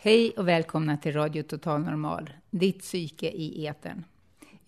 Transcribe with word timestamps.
Hej 0.00 0.30
och 0.36 0.48
välkomna 0.48 0.96
till 0.96 1.12
Radio 1.12 1.42
Total 1.42 1.80
Normal, 1.80 2.30
ditt 2.50 2.78
psyke 2.78 3.30
i 3.30 3.66
etern. 3.66 4.04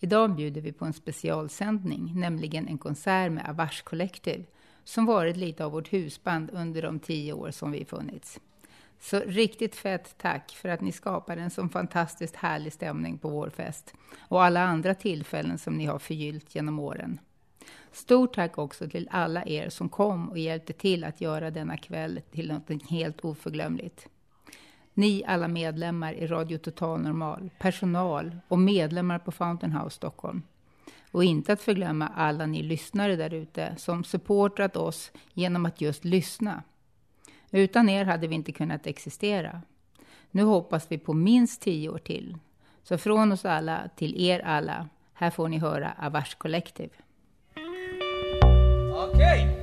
Idag 0.01 0.37
bjuder 0.37 0.61
vi 0.61 0.73
på 0.73 0.85
en 0.85 0.93
specialsändning, 0.93 2.21
nämligen 2.21 2.69
en 2.69 2.79
konsert 2.79 3.33
med 3.33 3.49
Avars 3.49 3.83
Collective, 3.83 4.45
som 4.85 5.07
varit 5.07 5.37
lite 5.37 5.65
av 5.65 5.73
vårt 5.73 5.93
husband 5.93 6.51
under 6.53 6.83
de 6.83 6.99
tio 6.99 7.33
år 7.33 7.51
som 7.51 7.73
vi 7.73 7.85
funnits. 7.85 8.41
Så 9.01 9.21
riktigt 9.21 9.77
fett 9.77 10.15
tack 10.19 10.51
för 10.51 10.69
att 10.69 10.81
ni 10.81 10.93
skapar 10.93 11.37
en 11.37 11.51
så 11.51 11.69
fantastiskt 11.69 12.37
härlig 12.37 12.73
stämning 12.73 13.19
på 13.19 13.29
vår 13.29 13.51
fest 13.51 13.95
och 14.19 14.45
alla 14.45 14.61
andra 14.61 14.95
tillfällen 14.95 15.59
som 15.59 15.75
ni 15.75 15.87
har 15.87 15.99
förgyllt 15.99 16.55
genom 16.55 16.79
åren. 16.79 17.21
Stort 17.93 18.35
tack 18.35 18.59
också 18.59 18.89
till 18.89 19.09
alla 19.11 19.45
er 19.47 19.69
som 19.69 19.89
kom 19.89 20.29
och 20.29 20.39
hjälpte 20.39 20.73
till 20.73 21.05
att 21.05 21.21
göra 21.21 21.51
denna 21.51 21.77
kväll 21.77 22.21
till 22.31 22.49
något 22.49 22.91
helt 22.91 23.21
oförglömligt. 23.21 24.09
Ni 24.95 25.25
alla 25.27 25.49
medlemmar 25.49 26.13
i 26.13 26.27
Radio 26.27 26.59
Total 26.59 27.01
Normal, 27.01 27.51
personal 27.59 28.37
och 28.49 28.59
medlemmar 28.59 29.19
på 29.19 29.33
Fountain 29.33 29.73
House 29.73 29.97
Stockholm. 29.97 30.43
Och 31.11 31.25
inte 31.25 31.53
att 31.53 31.61
förglömma 31.61 32.09
alla 32.09 32.47
ni 32.47 32.63
lyssnare 32.63 33.17
där 33.17 33.35
ute 33.35 33.75
som 33.77 34.05
supportat 34.05 34.77
oss 34.77 35.13
genom 35.35 35.67
att 35.67 35.81
just 35.81 36.05
lyssna. 36.05 36.63
Utan 37.51 37.89
er 37.89 38.05
hade 38.05 38.27
vi 38.27 38.35
inte 38.35 38.53
kunnat 38.53 38.87
existera. 38.87 39.63
Nu 40.31 40.43
hoppas 40.43 40.87
vi 40.89 40.99
på 40.99 41.13
minst 41.13 41.63
tio 41.63 41.89
år 41.89 41.99
till. 41.99 42.37
Så 42.83 42.99
från 42.99 43.33
oss 43.33 43.45
alla 43.45 43.89
till 43.97 44.21
er 44.21 44.41
alla, 44.41 44.89
här 45.15 45.31
får 45.31 45.49
ni 45.49 45.59
höra 45.59 45.93
Avars 45.99 46.35
Collective. 46.35 46.91
Okej, 48.95 49.57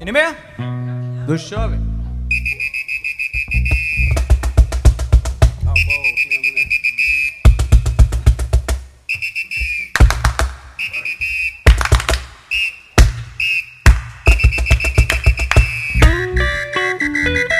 är 0.00 0.04
ni 0.04 0.12
med? 0.12 0.34
Då 1.28 1.38
kör 1.38 1.68
vi. 1.68 1.97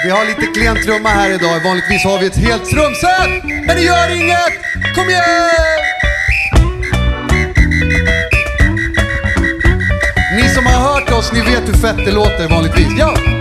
Vi 0.05 0.11
har 0.11 0.25
lite 0.25 0.47
klen 0.47 0.77
trumma 0.85 1.09
här 1.09 1.31
idag. 1.31 1.61
Vanligtvis 1.65 2.05
har 2.05 2.19
vi 2.19 2.27
ett 2.27 2.37
helt 2.37 2.71
trumset. 2.71 3.45
Men 3.67 3.77
det 3.77 3.83
gör 3.83 4.17
inget. 4.17 4.53
Kom 4.95 5.11
igen! 5.11 5.81
Ni 10.37 10.49
som 10.49 10.67
har 10.67 10.93
hört 10.93 11.13
oss, 11.13 11.33
ni 11.33 11.41
vet 11.41 11.69
hur 11.69 11.75
fett 11.75 11.97
det 11.97 12.13
låter 12.13 12.49
vanligtvis. 12.49 12.89
Ja! 12.99 13.38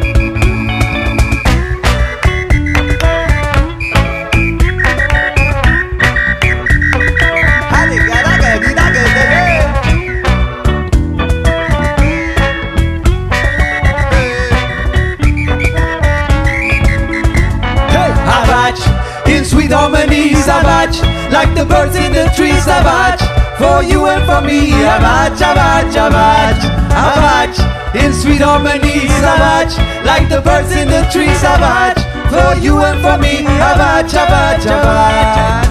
Like 21.37 21.53
the 21.53 21.65
birds 21.65 21.95
in 21.95 22.11
the 22.13 22.25
trees, 22.35 22.63
savage, 22.65 23.21
for 23.61 23.83
you 23.85 24.07
and 24.09 24.23
for 24.25 24.41
me, 24.41 24.71
savage, 24.71 25.37
savage, 25.37 25.93
savage, 25.93 26.61
savage, 26.97 27.57
in 28.01 28.09
sweet 28.13 28.41
harmony, 28.41 29.05
savage, 29.21 29.73
like 30.05 30.25
the 30.29 30.41
birds 30.41 30.71
in 30.73 30.87
the 30.89 31.05
trees, 31.13 31.37
savage, 31.39 32.01
for 32.33 32.57
you 32.59 32.81
and 32.81 32.97
for 33.05 33.17
me, 33.21 33.45
savage, 33.45 34.09
savage, 34.11 34.63
savage. 34.65 35.67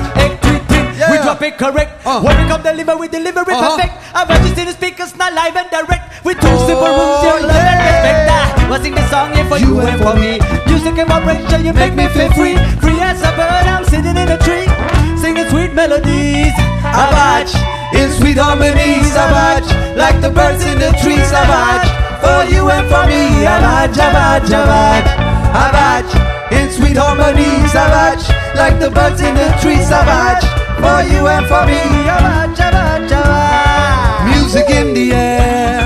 We 1.10 1.18
drop 1.18 1.42
it 1.42 1.56
correct. 1.58 2.06
Uh. 2.06 2.20
When 2.22 2.36
we 2.40 2.48
come 2.48 2.62
deliver, 2.62 2.96
we 2.96 3.06
deliver 3.08 3.40
it 3.42 3.48
Uh-huh. 3.50 3.76
perfect. 3.76 3.94
Our 4.16 4.26
voices 4.26 4.58
in 4.58 4.66
the 4.66 4.72
speakers, 4.72 5.14
not 5.16 5.32
live 5.34 5.54
and 5.54 5.68
direct. 5.70 6.24
With 6.24 6.40
two 6.40 6.48
Oh, 6.50 6.66
simple 6.66 6.90
rules, 6.98 7.22
your 7.22 7.38
love 7.46 7.62
and 7.62 7.78
yeah. 7.78 7.94
respect. 7.94 8.18
Ah, 8.32 8.66
We'll 8.70 8.82
sing 8.82 8.94
this 8.94 9.08
song 9.10 9.30
here 9.34 9.44
for 9.46 9.58
you, 9.58 9.78
and 9.86 10.00
for 10.02 10.14
me. 10.18 10.40
Music 10.66 10.98
and 10.98 11.06
vibration, 11.08 11.64
you 11.66 11.72
make 11.74 11.94
me 11.94 12.06
feel 12.16 12.30
free. 12.32 12.56
Free 12.82 12.95
melodies. 15.76 16.56
Savage, 16.96 17.52
in 17.92 18.08
sweet 18.16 18.38
harmony, 18.40 19.04
savage. 19.12 19.68
Like 19.94 20.18
the 20.24 20.30
birds 20.30 20.64
in 20.64 20.80
the 20.80 20.90
tree, 21.04 21.20
savage. 21.20 21.86
For 22.24 22.40
you 22.48 22.64
and 22.72 22.88
for 22.88 23.04
me, 23.04 23.44
savage, 23.44 23.94
savage, 23.94 24.48
savage. 24.48 25.08
Savage, 25.52 26.12
in 26.56 26.66
sweet 26.72 26.96
harmony, 26.96 27.52
savage. 27.68 28.24
Like 28.56 28.80
the 28.80 28.90
birds 28.90 29.20
in 29.20 29.34
the 29.36 29.48
tree, 29.60 29.82
savage. 29.84 30.44
For 30.80 30.98
you 31.12 31.28
and 31.28 31.44
for 31.46 31.62
me, 31.68 31.80
savage, 32.08 32.56
savage, 32.56 33.10
savage. 33.12 34.24
Music 34.32 34.66
in 34.70 34.94
the 34.94 35.12
air, 35.12 35.84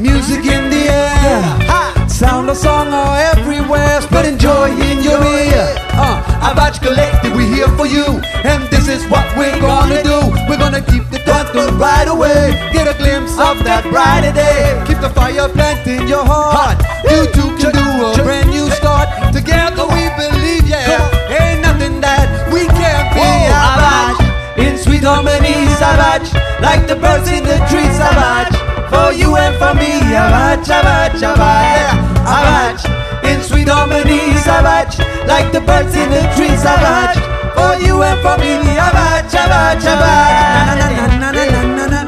music 0.00 0.44
in 0.44 0.68
the 0.74 0.84
air. 0.90 2.08
Sound 2.08 2.50
of 2.50 2.56
song 2.56 2.88
are 2.92 3.16
everywhere, 3.32 4.00
spreading 4.00 4.38
joy 4.38 4.70
in 4.70 5.02
your 5.02 5.22
ear. 5.22 5.87
Uh, 5.98 6.22
Avage 6.46 6.78
Collective, 6.80 7.34
we're 7.34 7.52
here 7.52 7.68
for 7.76 7.86
you, 7.86 8.06
and 8.46 8.62
this 8.70 8.86
is 8.86 9.02
what 9.10 9.26
we're 9.36 9.58
gonna 9.60 10.00
do. 10.02 10.20
We're 10.48 10.56
gonna 10.58 10.80
keep 10.80 11.02
the 11.10 11.18
thunder 11.26 11.66
right 11.74 12.06
away, 12.06 12.54
get 12.72 12.86
a 12.86 12.96
glimpse 12.96 13.32
of 13.32 13.64
that 13.64 13.82
brighter 13.90 14.32
day. 14.32 14.78
Keep 14.86 15.00
the 15.00 15.10
fire 15.10 15.48
plant 15.48 15.86
in 15.86 16.06
your 16.06 16.24
heart. 16.24 16.78
You 17.02 17.26
two 17.34 17.50
can 17.58 17.74
do 17.74 17.86
a 18.06 18.14
brand 18.22 18.50
new 18.50 18.70
start. 18.70 19.08
Together 19.34 19.84
we 19.90 20.06
believe, 20.14 20.70
yeah, 20.70 21.02
ain't 21.34 21.62
nothing 21.66 22.00
that 22.00 22.30
we 22.54 22.62
can't 22.78 23.10
be. 23.10 23.26
Savage, 23.50 24.22
in 24.62 24.78
sweet 24.78 25.02
harmony, 25.02 25.66
savage, 25.82 26.30
like 26.62 26.86
the 26.86 26.94
birds 26.94 27.26
in 27.26 27.42
the 27.42 27.58
trees, 27.66 27.90
savage, 27.98 28.54
for 28.86 29.10
you 29.10 29.34
and 29.34 29.54
for 29.58 29.74
me, 29.74 29.98
savage, 30.14 30.62
savage, 30.62 31.18
savage, 31.18 31.90
savage, 32.22 32.97
in 33.30 33.42
sweet 33.42 33.68
harmony, 33.68 34.20
savage, 34.46 34.98
like 35.26 35.52
the 35.52 35.60
birds 35.60 35.94
in 35.94 36.08
the 36.10 36.22
trees, 36.34 36.60
savage, 36.62 37.16
for 37.56 37.72
you 37.84 38.02
and 38.02 38.18
for 38.24 38.36
me, 38.42 38.52
savage, 38.74 39.28
savage, 39.30 39.82
savage. 39.82 40.68
Na, 40.68 40.74
na, 40.74 40.86
na, 40.96 41.06
na, 41.06 41.30
na, 41.30 41.62
na, 41.76 41.86
na. 41.86 42.00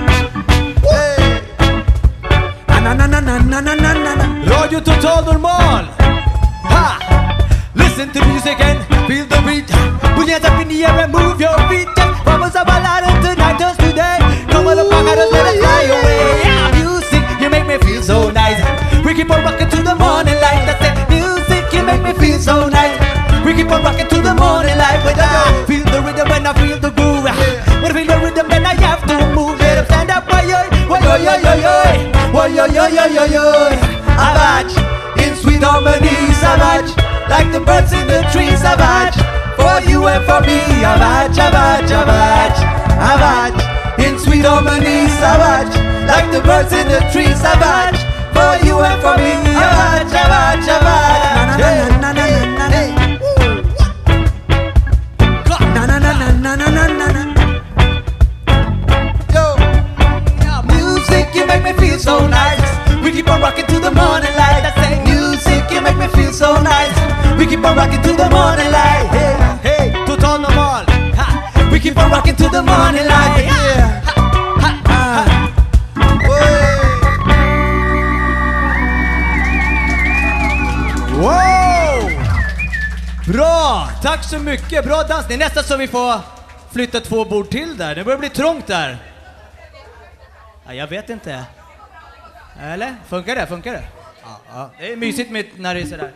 Na, 2.69 2.94
na, 2.94 3.06
na, 3.06 3.20
na, 3.20 3.38
na, 3.38 3.60
na, 3.60 3.75
na, 3.75 3.92
na, 3.92 4.14
na. 4.14 4.26
Radio 4.50 4.80
Total 4.80 5.22
Normal! 5.25 5.84
Ha! 6.72 6.98
Listen 7.75 8.10
to 8.12 8.25
music 8.26 8.59
and 8.60 8.78
feel 9.06 9.26
the 9.26 9.38
beat. 9.47 9.69
Put 10.16 10.26
your 10.26 10.38
hands 10.41 10.44
up 10.47 10.60
in 10.60 10.69
the 10.69 10.84
air 10.84 10.98
and 11.04 11.12
move 11.12 11.29
keep 23.70 23.78
on 23.78 23.84
rocking 23.84 24.08
to 24.08 24.19
the 24.20 24.34
morning 24.34 24.76
light. 24.76 25.00
When 25.04 25.14
I 25.19 25.64
feel 25.66 25.84
the 25.84 26.03
rhythm, 26.03 26.28
when 26.28 26.47
I 26.47 26.53
feel 26.58 26.78
the 26.78 26.91
groove. 26.91 27.22
When 27.22 27.91
I 27.91 27.94
feel 27.94 28.06
the 28.06 28.19
rhythm, 28.19 28.48
then 28.48 28.66
I 28.66 28.75
have 28.82 29.03
to 29.06 29.16
move. 29.34 29.58
Get 29.58 29.78
up, 29.78 29.86
stand 29.86 30.10
up, 30.10 30.26
why 30.28 30.42
yo, 30.42 30.58
yo, 30.91 31.14
yo, 31.16 31.34
yo, 31.38 31.75
yo, 32.34 32.44
yo, 32.47 32.64
yo, 32.66 32.86
yo, 32.86 33.04
yo, 33.06 33.25
yo. 33.30 33.47
Savage, 34.19 34.75
in 35.22 35.34
sweet 35.36 35.62
harmony, 35.62 36.14
savage, 36.42 36.91
like 37.30 37.50
the 37.53 37.60
birds 37.60 37.92
in 37.92 38.06
the 38.06 38.26
trees, 38.32 38.59
savage. 38.60 39.16
For 39.56 39.78
you 39.88 40.06
and 40.06 40.25
for 40.26 40.41
me, 40.42 40.59
savage, 40.82 41.34
savage, 41.36 41.88
savage, 41.88 42.59
savage, 42.98 43.60
in 44.03 44.19
sweet 44.19 44.44
harmony, 44.44 45.09
savage, 45.22 45.75
like 46.10 46.28
the 46.32 46.41
birds 46.42 46.72
in 46.72 46.88
the 46.88 47.00
trees, 47.12 47.38
savage. 47.38 48.00
For 48.34 48.53
you 48.66 48.80
and 48.80 48.98
for 49.00 49.16
me, 49.16 49.32
savage, 49.54 50.10
savage, 50.10 50.64
savage. 50.66 52.29
So 62.00 62.26
nice. 62.26 62.64
We 63.04 63.12
keep 63.12 63.28
on 63.28 63.41
rocking 63.41 63.66
to 63.66 63.78
the 63.78 63.91
morning 63.91 64.34
light. 64.41 64.64
I 64.64 64.72
say, 64.80 64.92
music, 65.04 65.70
you 65.70 65.80
make 65.82 65.97
me 65.97 66.08
feel 66.08 66.32
so 66.32 66.60
nice. 66.62 66.97
We 67.38 67.47
keep 67.47 67.64
on 67.64 67.76
rocking 67.76 68.02
to 68.02 68.12
the 68.12 68.28
morning 68.30 68.70
light. 68.72 69.06
Hey, 69.16 69.34
hey, 69.68 70.06
total 70.06 70.38
normal. 70.38 70.84
Ha. 71.18 71.68
We 71.70 71.78
keep 71.78 71.98
on 71.98 72.10
rocking 72.10 72.36
to 72.36 72.48
the 72.48 72.62
morning 72.62 73.06
light. 73.06 73.44
Yeah. 73.44 74.00
Ha, 74.06 74.22
ha, 74.62 74.70
ha. 74.86 75.26
Wow! 81.22 82.10
Bra! 83.26 83.88
Tack 84.02 84.24
så 84.24 84.38
mycket. 84.38 84.84
Bra 84.84 85.02
dans. 85.02 85.26
Det 85.26 85.34
är 85.34 85.38
nästan 85.38 85.64
så 85.64 85.76
vi 85.76 85.88
får 85.88 86.20
flytta 86.72 87.00
två 87.00 87.24
bord 87.24 87.50
till 87.50 87.76
där. 87.76 87.94
Det 87.94 88.04
börjar 88.04 88.18
bli 88.18 88.30
trångt 88.30 88.66
där. 88.66 88.98
Ja, 90.66 90.74
jag 90.74 90.86
vet 90.86 91.10
inte. 91.10 91.44
Eller? 92.58 92.97
Funkar 93.08 93.36
det? 93.36 93.47
Funkar 93.47 93.72
det? 93.72 93.82
Ja, 94.22 94.41
ja. 94.52 94.70
Det 94.78 94.92
är 94.92 94.97
mysigt 94.97 95.30
med 95.30 95.47
när 95.56 95.74
det 95.74 95.80
är 95.80 95.86
sådär. 95.86 96.12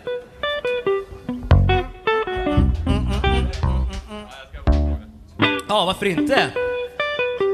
Ja, 5.69 5.85
varför 5.85 6.07
inte? 6.07 6.51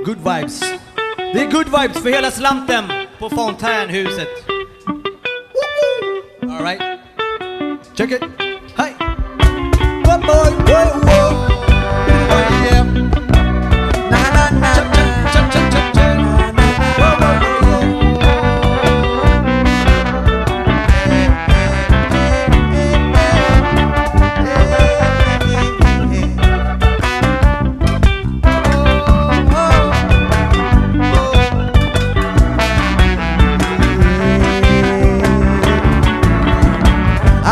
Good 0.06 0.18
vibes. 0.18 0.60
Det 1.16 1.40
är 1.42 1.50
good 1.50 1.80
vibes 1.80 2.02
för 2.02 2.10
hela 2.10 2.30
slanten 2.30 2.84
på 3.18 3.30
fontänhuset. 3.30 4.28
Alright. 6.42 6.82
Check 7.94 8.10
it. 8.10 8.22
Hej! 8.76 8.94
One 10.06 10.26
boy, 10.26 10.50
whoa, 10.66 11.00
whoa. 11.02 11.49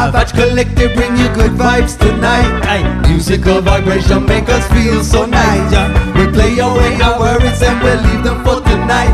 Avage 0.08 0.32
Collective 0.32 0.94
bring 0.94 1.14
you 1.19 1.28
good 1.34 1.52
vibes 1.52 1.99
tonight. 1.99 2.49
Aye. 2.64 3.08
Musical 3.10 3.60
vibration 3.60 4.25
make 4.25 4.49
us 4.49 4.66
feel 4.72 5.05
so 5.05 5.26
nice. 5.26 5.69
We 6.16 6.32
play 6.32 6.58
away 6.58 6.96
our 7.02 7.20
worries 7.20 7.60
and 7.60 7.76
we 7.84 7.93
leave 8.08 8.25
them 8.25 8.43
for 8.43 8.58
tonight. 8.62 9.12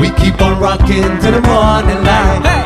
We 0.00 0.08
keep 0.16 0.40
on 0.40 0.58
rocking 0.58 1.02
to 1.20 1.28
the 1.36 1.42
morning 1.44 2.00
light. 2.00 2.40
Hey! 2.48 2.64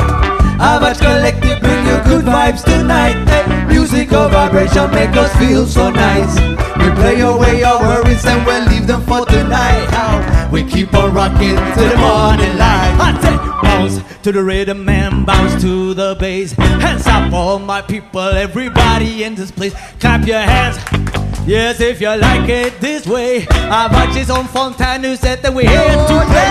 Avage 0.63 1.01
Collective 1.01 1.59
bring 1.59 1.87
you 1.87 1.99
good 2.07 2.25
vibes 2.25 2.63
tonight. 2.63 3.19
Hey. 3.29 3.67
Musical 3.67 4.29
vibration 4.29 4.89
make 4.93 5.17
us 5.17 5.35
feel 5.35 5.67
so 5.67 5.91
nice. 5.91 6.39
We 6.79 6.87
play 7.03 7.19
away 7.19 7.65
our 7.65 7.81
worries 7.83 8.25
and 8.27 8.47
we 8.47 8.55
leave 8.71 8.87
them 8.87 9.03
for 9.03 9.27
tonight. 9.27 10.40
We 10.51 10.65
keep 10.65 10.93
on 10.95 11.15
rocking 11.15 11.57
to 11.57 11.83
the 11.89 11.97
morning 11.97 12.57
light. 12.59 12.97
I 12.99 13.19
say 13.23 13.37
bounce 13.63 14.23
to 14.23 14.33
the 14.33 14.43
rhythm 14.43 14.89
and 14.89 15.25
bounce 15.25 15.61
to 15.63 15.95
the 15.95 16.17
bass. 16.19 16.53
Hands 16.53 17.07
up, 17.07 17.33
all 17.33 17.59
my 17.59 17.81
people, 17.83 18.21
everybody 18.21 19.23
in 19.25 19.35
this 19.37 19.51
place. 19.51 19.75
Clap 20.01 20.27
your 20.27 20.41
hands. 20.41 20.79
Yes, 21.47 21.81
if 21.81 22.01
you 22.01 22.09
like 22.17 22.49
it 22.49 22.81
this 22.81 23.07
way. 23.07 23.47
I 23.51 23.89
watch 23.93 24.15
this 24.15 24.29
on 24.31 24.47
Fontaine 24.47 25.03
who 25.05 25.17
said 25.17 25.41
that 25.43 25.55
we're 25.55 25.69
here 25.69 25.79
to 25.89 26.15
Oh, 26.15 26.27
play. 26.27 26.51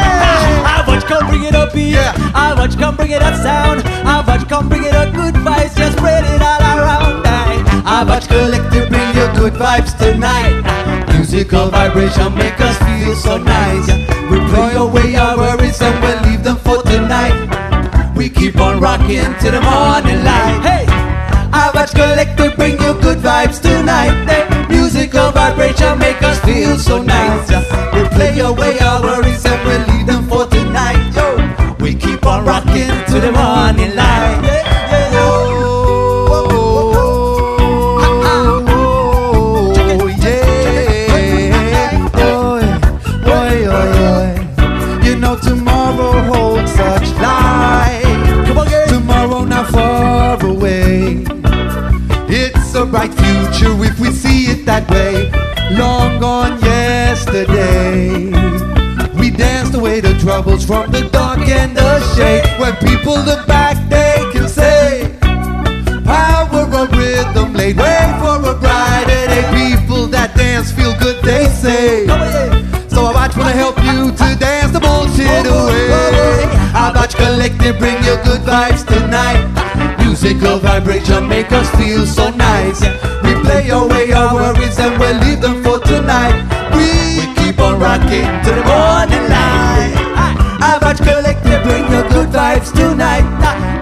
I 0.65 0.83
watch 0.87 1.03
come 1.05 1.27
bring 1.27 1.43
it 1.43 1.55
up 1.55 1.73
beat. 1.73 1.91
Yeah. 1.93 2.13
I 2.33 2.53
watch 2.57 2.77
come 2.77 2.95
bring 2.95 3.11
it 3.11 3.21
up 3.21 3.35
sound. 3.35 3.81
I 4.07 4.23
watch 4.25 4.47
come 4.49 4.67
bring 4.69 4.83
it 4.83 4.95
up 4.95 5.13
good 5.13 5.35
vibes. 5.35 5.75
Just 5.77 5.97
spread 5.97 6.23
it 6.23 6.41
all 6.41 6.61
around. 6.61 7.25
Aye. 7.27 7.63
Avage 7.85 8.27
Collective 8.27 8.89
bring 8.89 9.07
you 9.15 9.27
good 9.37 9.53
vibes 9.53 9.97
tonight. 9.97 10.63
Musical 11.13 11.67
vibration 11.69 12.33
make 12.35 12.59
us 12.59 12.77
feel 13.09 13.15
so 13.15 13.37
nice. 13.37 13.87
We 14.29 14.37
play 14.51 14.75
away 14.75 15.15
our 15.15 15.37
worries 15.37 15.81
and 15.81 15.95
we 16.03 16.29
leave 16.29 16.43
them 16.43 16.57
for 16.57 16.81
tonight. 16.83 18.13
We 18.15 18.29
keep 18.29 18.57
on 18.57 18.79
rocking 18.79 19.33
to 19.41 19.51
the 19.51 19.61
morning 19.61 20.23
light. 20.23 20.59
Hey! 20.61 20.85
Avage 21.51 21.93
Collector, 21.93 22.51
bring 22.55 22.73
you 22.73 22.93
good 23.01 23.19
vibes 23.19 23.61
tonight. 23.61 24.13
Hey, 24.29 24.58
rocking 88.09 88.43
to 88.43 88.49
the 88.49 88.63
morning 88.65 89.25
light. 89.29 89.93
I 90.61 90.79
watch 90.81 90.97
collective 90.97 91.63
bring 91.63 91.85
your 91.91 92.07
good 92.09 92.29
vibes 92.29 92.73
tonight. 92.73 93.25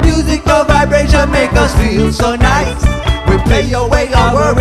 Music, 0.02 0.46
Musical 0.46 0.64
vibration 0.66 1.32
make 1.32 1.54
us 1.54 1.74
feel 1.80 2.12
so 2.12 2.36
nice. 2.36 2.84
We 3.30 3.38
play 3.44 3.72
away 3.74 4.12
our 4.14 4.54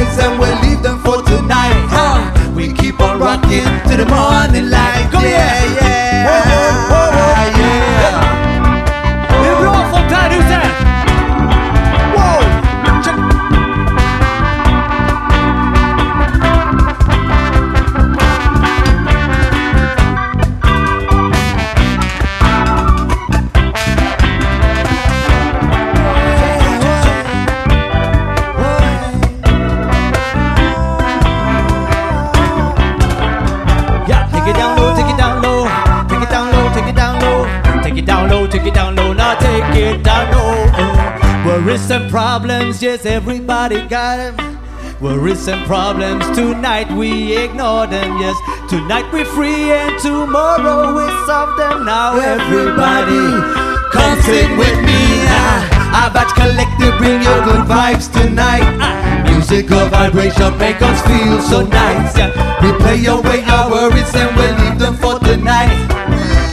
problems, 42.76 42.82
yes, 42.82 43.06
everybody 43.06 43.82
got 43.88 44.36
them. 44.36 44.58
Worries 45.00 45.48
and 45.48 45.66
problems, 45.66 46.24
tonight 46.36 46.90
we 46.92 47.36
ignore 47.36 47.86
them, 47.86 48.18
yes. 48.18 48.36
Tonight 48.68 49.10
we're 49.12 49.24
free 49.24 49.72
and 49.72 50.00
tomorrow 50.00 50.94
we 50.94 51.06
solve 51.26 51.56
them. 51.58 51.84
Now 51.84 52.18
everybody, 52.18 53.66
Come 53.92 54.20
sing 54.22 54.58
with 54.58 54.78
me. 54.84 55.00
Ah, 55.28 56.04
I 56.04 56.12
Batch 56.12 56.34
Collective 56.34 56.98
bring 56.98 57.22
your 57.22 57.40
good 57.44 57.64
vibes 57.66 58.12
tonight. 58.12 58.66
Ah, 58.80 59.24
Musical 59.30 59.86
vibration 59.88 60.58
make 60.58 60.82
us 60.82 61.00
feel 61.06 61.40
so 61.40 61.64
nice. 61.64 62.16
Yeah. 62.18 62.32
We 62.62 62.72
play 62.82 63.04
away 63.06 63.44
our 63.44 63.70
worries 63.70 64.12
and 64.14 64.34
we 64.36 64.46
leave 64.60 64.78
them 64.78 64.96
for 64.96 65.18
tonight. 65.20 65.72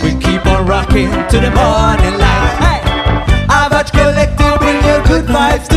we 0.04 0.12
keep 0.22 0.46
on 0.46 0.68
rocking 0.68 1.12
to 1.32 1.38
the 1.40 1.52
morning 1.52 2.16
light. 2.20 2.56
Hey! 2.64 2.74
Collective 3.92 4.60
bring 4.60 4.78
you 4.78 4.98
good 5.08 5.26
vibes 5.26 5.73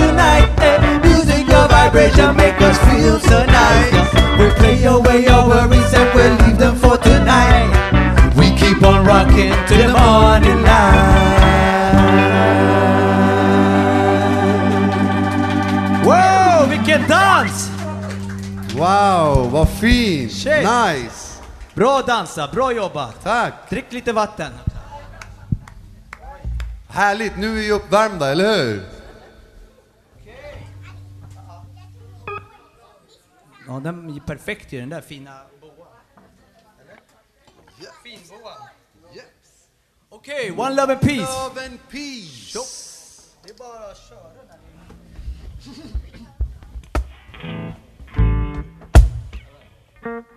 feel 3.07 3.21
so 3.21 3.39
nice. 3.47 3.93
We 4.39 4.47
play 4.61 4.85
away 4.85 5.27
our 5.29 5.49
worries 5.49 5.93
and 5.95 6.09
we'll 6.15 6.37
leave 6.43 6.59
them 6.59 6.77
for 6.77 6.97
tonight. 6.97 7.71
We 8.37 8.47
keep 8.61 8.83
on 8.83 9.07
rocking 9.07 9.53
to 9.69 9.75
the 9.83 9.89
morning 9.89 10.61
light. 10.63 11.27
Wow, 16.05 16.67
vilken 16.69 17.09
dans! 17.09 17.71
Wow, 18.75 19.49
vad 19.51 19.69
fint! 19.69 20.33
Shit. 20.33 20.65
Nice! 20.65 21.41
Bra 21.75 22.03
dansa, 22.03 22.49
bra 22.53 22.73
jobbat. 22.73 23.23
Tack! 23.23 23.71
Drick 23.71 23.93
lite 23.93 24.13
vatten. 24.13 24.53
Härligt, 26.89 27.37
nu 27.37 27.49
är 27.49 27.55
vi 27.55 27.73
uppvärmda, 27.73 28.31
eller 28.31 28.57
hur? 28.57 28.96
Ja, 33.67 33.81
den 33.81 34.17
är 34.17 34.21
perfekt 34.21 34.73
ju, 34.73 34.81
den 34.81 34.89
där 34.89 35.01
fina 35.01 35.41
boan. 35.61 35.73
Fin 38.05 38.21
boa. 38.29 38.53
Okej, 40.09 40.51
one 40.51 40.75
love 40.75 40.93
and 40.93 41.01
peace. 41.01 41.49
Love 41.49 41.67
and 41.67 41.79
peace! 41.91 42.59
Det 43.43 43.51
är 43.51 43.59
bara 43.59 43.91
att 43.91 44.09
köra 44.09 44.33
när 44.49 44.59
ni... 44.59 44.77
about 50.07 50.36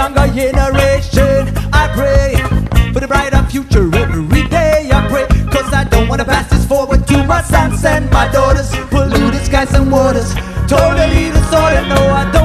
younger 0.00 0.28
generation, 0.32 1.52
I 1.74 1.84
pray 1.92 2.32
for 2.90 3.00
the 3.00 3.06
brighter 3.06 3.42
future 3.50 3.84
every 3.94 4.48
day. 4.48 4.88
I 4.90 5.06
pray, 5.12 5.26
cause 5.52 5.70
I 5.74 5.84
don't 5.84 6.08
wanna 6.08 6.24
pass 6.24 6.48
this 6.48 6.64
forward 6.64 7.06
to 7.08 7.26
my 7.26 7.42
sons 7.42 7.84
and 7.84 8.10
my 8.10 8.26
daughters. 8.32 8.70
Polluted 8.88 9.44
skies 9.44 9.74
and 9.74 9.92
waters, 9.92 10.32
totally 10.66 11.24
disordered. 11.36 11.86
No, 11.92 12.00
I 12.22 12.24
don't 12.32 12.39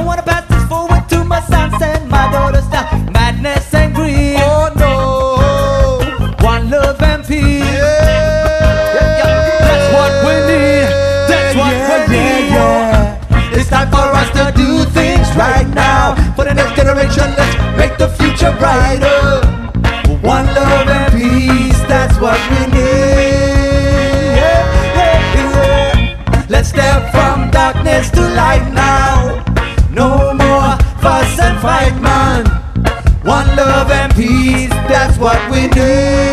what 35.26 35.50
we 35.50 35.66
need. 35.66 36.25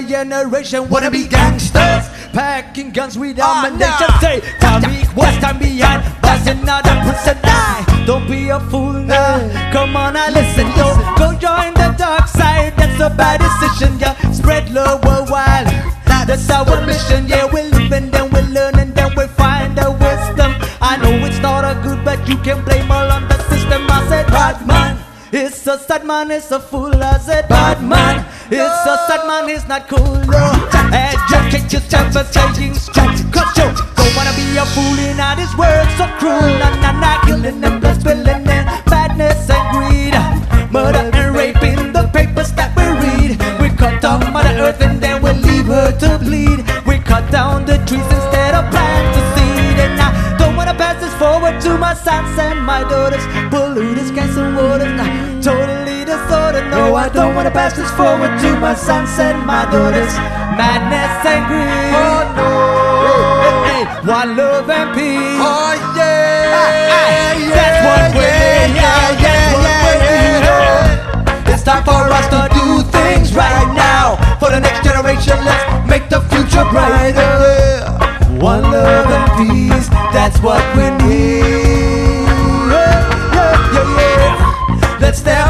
Younger 0.00 0.30
generation 0.30 0.88
wanna 0.88 1.10
be 1.10 1.26
gangsters, 1.26 2.08
packing 2.32 2.90
guns 2.90 3.18
with 3.18 3.38
ah, 3.40 3.66
ammunition. 3.66 4.08
nah. 4.08 4.20
Say, 4.20 4.40
time 4.60 4.82
what's 5.14 5.36
time 5.38 5.58
behind? 5.58 6.02
That's 6.22 6.46
another 6.48 6.94
person. 7.04 7.36
Die. 7.42 8.04
Don't 8.06 8.26
be 8.26 8.48
a 8.48 8.60
fool 8.70 8.92
now. 8.92 9.38
Come 9.72 9.96
on, 9.96 10.16
I 10.16 10.30
listen, 10.30 10.66
yo. 10.78 10.96
Go 11.16 11.36
join 11.38 11.74
the 11.74 11.94
dark 11.98 12.26
side. 12.28 12.74
That's 12.76 13.00
a 13.00 13.10
bad 13.10 13.40
decision, 13.40 13.98
yeah. 13.98 14.14
Spread 14.32 14.70
love 14.70 15.04
worldwide. 15.04 15.66
That's 16.26 16.48
our 16.50 16.86
mission, 16.86 17.26
yeah. 17.26 17.44
We're 17.52 17.64
living, 17.70 18.10
then 18.10 18.30
we 18.30 18.40
learn, 18.42 18.78
and 18.78 18.94
then 18.94 19.12
we 19.16 19.26
find 19.26 19.76
the 19.76 19.90
wisdom. 19.90 20.54
I 20.80 20.96
know 21.02 21.26
it's 21.26 21.40
not 21.40 21.64
a 21.64 21.80
good, 21.82 22.04
but 22.04 22.26
you 22.28 22.36
can 22.38 22.64
blame 22.64 22.90
all 22.90 23.10
on 23.10 23.26
the 23.28 23.38
system. 23.50 23.82
I 23.90 24.06
said, 24.08 24.26
bad 24.28 24.66
man. 24.66 25.09
It's 25.32 25.64
a 25.68 25.78
sad 25.78 26.04
man, 26.04 26.30
it's 26.32 26.50
a 26.50 26.58
fool, 26.58 26.92
I 26.94 27.18
said 27.18 27.48
bad 27.48 27.82
man. 27.82 28.26
It's 28.50 28.86
a 28.86 28.96
sad 29.06 29.26
man, 29.28 29.48
he's 29.48 29.66
not 29.68 29.86
cool, 29.88 30.16
no. 30.26 30.68
Educate 30.92 31.72
yourself 31.72 32.16
and 32.16 32.32
changing 32.32 32.74
you 32.74 34.10
don't 34.10 34.16
wanna 34.16 34.34
be 34.34 34.56
a 34.56 34.66
fool 34.74 34.98
in 34.98 35.20
all 35.20 35.36
this 35.36 35.54
world 35.56 35.88
so 35.96 36.06
cruel. 36.18 36.40
Nah, 36.58 36.74
nah, 36.82 36.98
nah, 36.98 37.24
killing 37.24 37.62
and 37.62 37.80
blood 37.80 38.00
spilling 38.00 38.48
and 38.56 38.66
madness 38.90 39.48
and 39.48 39.64
greed. 39.70 40.14
Murder 40.72 41.10
and 41.14 41.36
rape 41.36 41.62
in 41.62 41.92
the 41.92 42.10
papers 42.12 42.50
that 42.58 42.74
we 42.74 42.82
read. 43.04 43.38
We 43.60 43.68
cut 43.76 44.02
down 44.02 44.32
Mother 44.32 44.56
Earth 44.58 44.82
and 44.82 45.00
then 45.00 45.22
we 45.22 45.30
leave 45.30 45.66
her 45.66 45.96
to 45.98 46.18
bleed. 46.18 46.58
We 46.86 46.98
cut 46.98 47.30
down 47.30 47.66
the 47.66 47.76
trees 47.86 48.08
instead 48.18 48.54
of 48.54 48.68
plant 48.72 49.06
the 49.14 49.22
seed. 49.34 49.78
And 49.78 50.00
I 50.00 50.36
don't 50.38 50.56
wanna 50.56 50.74
pass 50.74 51.00
this 51.00 51.14
forward 51.14 51.60
to 51.60 51.78
my 51.78 51.94
sons 51.94 52.36
and 52.36 52.58
my 52.64 52.82
daughters. 52.82 53.24
I 57.00 57.08
don't 57.08 57.34
wanna 57.34 57.50
pass 57.50 57.74
this 57.76 57.90
forward 57.92 58.38
to 58.40 58.50
my 58.60 58.74
sons 58.74 59.18
and 59.18 59.44
my 59.46 59.64
daughters. 59.72 60.12
Madness 60.58 61.24
and 61.32 61.42
greed. 61.48 61.94
Oh 61.96 62.22
no. 62.36 62.50
Hey, 63.64 63.84
hey, 63.84 64.06
one 64.06 64.36
love 64.36 64.68
and 64.68 64.90
peace. 64.94 65.40
Oh 65.40 65.72
yeah, 65.96 66.52
Ah, 66.52 67.32
yeah, 67.40 67.54
that's 67.56 67.78
what 67.88 68.06
we 68.14 68.20
yeah, 68.20 68.66
need. 68.68 68.76
yeah, 68.76 69.24
yeah, 69.24 69.48
yeah, 69.64 70.46
yeah. 71.48 71.52
It's 71.54 71.62
time 71.64 71.84
for 71.84 72.04
us 72.18 72.26
to 72.34 72.40
do 72.52 72.66
things 72.92 73.34
right 73.34 73.68
now. 73.74 74.16
For 74.38 74.50
the 74.50 74.60
next 74.60 74.84
generation, 74.84 75.38
let's 75.44 75.64
make 75.88 76.08
the 76.10 76.20
future 76.28 76.66
brighter. 76.68 77.32
One 78.44 78.62
love 78.62 79.08
and 79.08 79.28
peace, 79.40 79.88
that's 80.12 80.38
what 80.40 80.62
we 80.76 80.84
need. 81.08 82.28
Yeah, 82.68 83.00
yeah, 83.32 83.72
yeah, 83.72 83.88
yeah. 84.20 84.98
Let's 85.00 85.18
step 85.18 85.49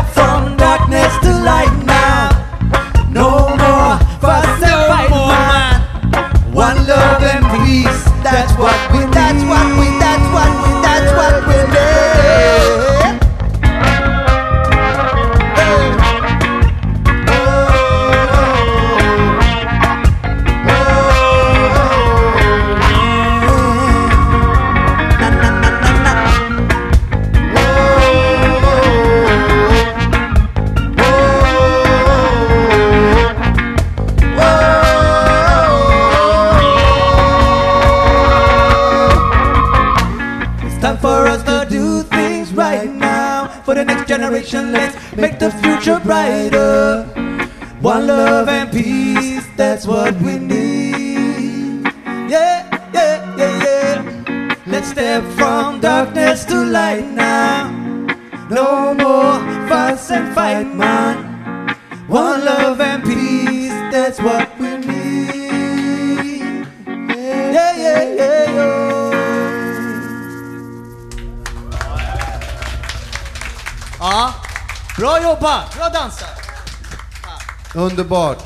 Underbart. 77.81 78.39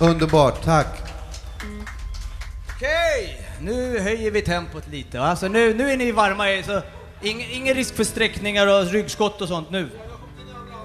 Underbart, 0.00 0.64
tack. 0.64 0.86
Okej, 2.76 3.46
nu 3.60 3.98
höjer 3.98 4.30
vi 4.30 4.42
tempot 4.42 4.88
lite. 4.88 5.20
Alltså 5.20 5.48
nu, 5.48 5.74
nu 5.74 5.90
är 5.90 5.96
ni 5.96 6.12
varma, 6.12 6.44
så 6.66 6.82
ing, 7.26 7.46
ingen 7.50 7.74
risk 7.74 7.94
för 7.96 8.04
sträckningar 8.04 8.66
och 8.66 8.86
ryggskott 8.86 9.40
och 9.40 9.48
sånt 9.48 9.70
nu. 9.70 9.88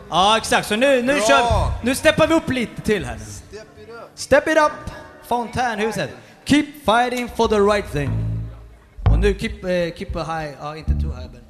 Ja, 0.10 0.38
exakt. 0.38 0.68
Så 0.68 0.76
nu, 0.76 1.02
nu, 1.02 1.14
Bra. 1.14 1.28
kör, 1.28 1.72
nu 1.84 1.96
steppar 1.96 2.28
vi 2.28 2.34
upp 2.34 2.50
lite 2.50 2.82
till 2.82 3.06
här. 3.06 3.20
Step 4.16 4.48
it 4.48 4.58
up! 4.58 4.94
Fontänhuset. 5.28 6.10
Keep 6.46 6.66
fighting 6.86 7.30
for 7.36 7.48
the 7.48 7.60
right 7.60 7.92
thing. 7.92 8.10
Och 9.12 9.20
nu 9.20 9.34
keep, 9.40 9.64
eh, 9.64 9.98
keep 9.98 10.16
a 10.16 10.24
high, 10.24 10.56
ja 10.62 10.78
inte 10.78 10.92
too 10.92 11.12
high 11.12 11.32
men. 11.32 11.42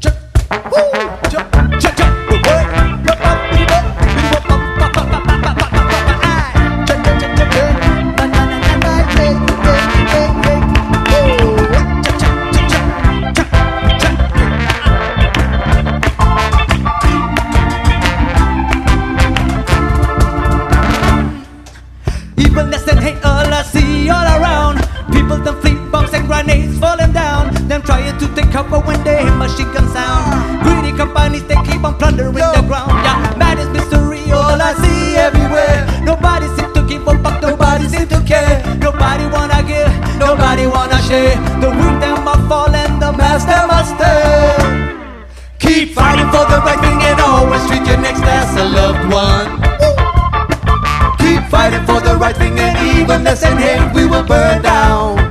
Check. 0.00 0.14
Woo! 0.50 1.30
Check. 1.30 1.82
Check. 1.82 1.95
Trying 27.86 28.18
to 28.18 28.26
take 28.34 28.50
cover 28.50 28.80
when 28.80 29.02
they 29.04 29.22
hear 29.22 29.34
machine 29.34 29.70
gun 29.72 29.88
sound. 29.94 30.62
Greedy 30.62 30.92
companies 30.96 31.44
they 31.46 31.54
keep 31.62 31.82
on 31.84 31.94
plundering 31.96 32.34
the 32.34 32.64
ground. 32.66 32.90
Yeah, 33.06 33.34
madness, 33.38 33.70
mystery, 33.70 34.20
all 34.32 34.60
I 34.60 34.74
see 34.82 35.16
everywhere. 35.16 35.86
Nobody 36.02 36.46
seem 36.58 36.74
to 36.74 36.82
give 36.86 37.06
a 37.06 37.14
fuck, 37.22 37.40
nobody 37.40 37.86
seem 37.86 38.08
to 38.08 38.20
care. 38.26 38.60
Nobody 38.76 39.24
wanna 39.30 39.62
give, 39.62 39.90
nobody 40.18 40.66
wanna 40.66 41.00
share. 41.02 41.38
The 41.62 41.70
weak 41.70 41.96
them 42.02 42.26
are 42.26 42.42
falling, 42.50 42.98
the 42.98 43.12
master 43.12 43.62
must 43.70 43.94
stay. 43.94 44.96
Keep 45.58 45.94
fighting 45.94 46.28
for 46.34 46.44
the 46.50 46.58
right 46.66 46.80
thing 46.82 47.00
and 47.08 47.20
always 47.20 47.64
treat 47.68 47.86
your 47.86 47.98
next 47.98 48.22
as 48.22 48.50
a 48.56 48.64
loved 48.66 49.04
one. 49.12 49.48
Keep 51.22 51.42
fighting 51.48 51.84
for 51.86 52.00
the 52.00 52.16
right 52.18 52.36
thing 52.36 52.58
and 52.58 52.76
evenness 52.98 53.42
and 53.44 53.58
hate 53.58 53.94
we 53.94 54.06
will 54.06 54.24
burn 54.24 54.62
down. 54.62 55.25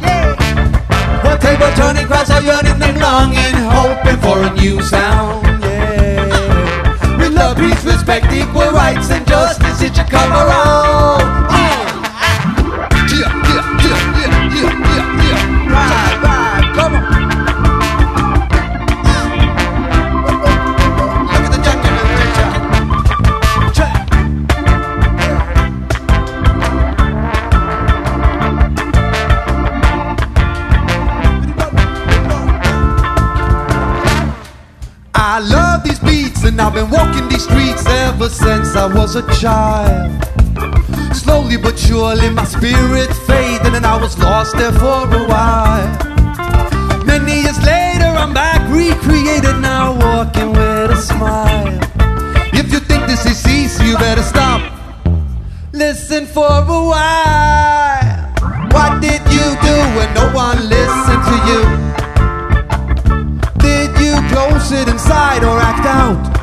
Table 1.46 1.72
turning, 1.76 2.08
crowds 2.08 2.32
are 2.32 2.42
yearning 2.42 2.82
and 2.82 3.00
longing, 3.00 3.54
hoping 3.70 4.18
for 4.18 4.42
a 4.42 4.52
new 4.56 4.82
sound. 4.82 5.46
Yeah. 5.62 7.18
With 7.20 7.34
love, 7.36 7.58
peace, 7.58 7.86
respect, 7.86 8.34
equal 8.34 8.72
rights 8.72 9.12
and 9.12 9.28
justice, 9.28 9.80
it 9.84 9.96
should 9.96 10.10
come 10.10 10.32
around. 10.32 11.35
These 37.30 37.44
streets 37.44 37.86
ever 37.86 38.30
since 38.30 38.76
I 38.76 38.86
was 38.94 39.16
a 39.16 39.24
child. 39.40 40.12
Slowly 41.16 41.58
but 41.58 41.78
surely 41.78 42.30
my 42.30 42.46
spirit 42.46 43.12
faded 43.28 43.74
and 43.74 43.86
I 43.86 44.00
was 44.00 44.18
lost 44.20 44.58
there 44.58 44.72
for 44.74 45.04
a 45.04 45.24
while. 45.28 45.88
Many 47.06 47.42
years 47.42 47.60
later 47.66 48.12
I'm 48.22 48.34
back 48.34 48.62
recreated 48.70 49.60
now 49.60 49.94
walking 49.98 50.50
with 50.52 50.92
a 50.92 50.98
smile. 50.98 51.80
If 52.54 52.72
you 52.72 52.80
think 52.80 53.08
this 53.08 53.26
is 53.26 53.48
easy 53.48 53.86
you 53.86 53.98
better 53.98 54.24
stop. 54.24 54.62
Listen 55.72 56.26
for 56.26 56.48
a 56.48 56.64
while. 56.64 58.16
What 58.72 59.02
did 59.02 59.22
you 59.36 59.48
do 59.70 59.78
when 59.98 60.14
no 60.14 60.32
one 60.34 60.60
listened 60.70 61.24
to 61.32 61.38
you? 61.50 61.62
Did 63.60 63.92
you 64.00 64.16
close 64.30 64.72
it 64.72 64.88
inside 64.88 65.44
or 65.44 65.60
act 65.60 65.86
out 65.86 66.35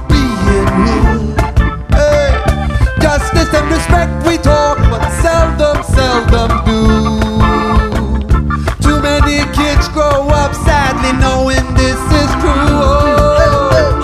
seldom 6.33 6.64
do. 6.64 6.81
Too 8.81 9.01
many 9.01 9.45
kids 9.53 9.88
grow 9.88 10.29
up 10.29 10.55
sadly 10.55 11.12
knowing 11.21 11.66
this 11.75 12.01
is 12.21 12.31
true. 12.40 14.01